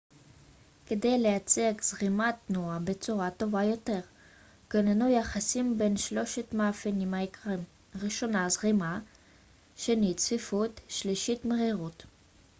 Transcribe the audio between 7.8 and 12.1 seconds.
1 זרימה 2 צפיפות ו-3 מהירות